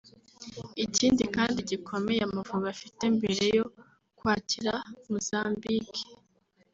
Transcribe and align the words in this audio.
Ikindi 0.85 1.21
kibazo 1.31 1.59
gikomeye 1.69 2.21
Amavubi 2.27 2.67
afite 2.75 3.03
mbere 3.17 3.43
yo 3.55 3.65
kwakira 4.17 4.73
Mozambique 5.11 6.01